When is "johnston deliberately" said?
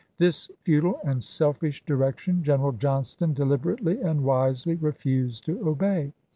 2.75-4.01